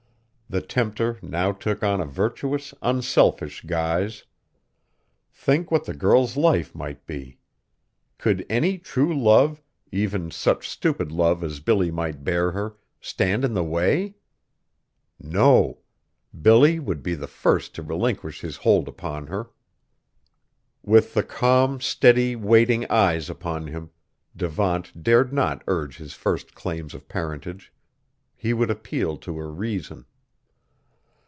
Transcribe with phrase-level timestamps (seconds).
[0.53, 4.25] The Tempter now took on a virtuous, unselfish guise.
[5.31, 7.37] Think what the girl's life might be!
[8.17, 9.61] Could any true love,
[9.93, 14.15] even such stupid love as Billy might bear her, stand in the way?
[15.21, 15.77] No;
[16.41, 19.51] Billy would be the first to relinquish his hold upon her!
[20.83, 23.91] With the calm, steady, waiting eyes upon him,
[24.35, 27.71] Devant dared not urge his first claim of parentage.
[28.35, 30.03] He would appeal to her reason.